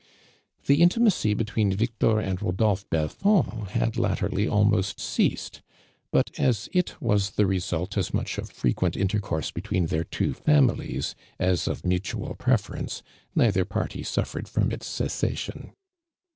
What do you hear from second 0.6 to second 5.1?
The intimaiy between Victor and lio dolphe Belfond had latterly almost